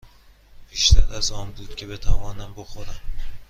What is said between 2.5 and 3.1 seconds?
بخورم.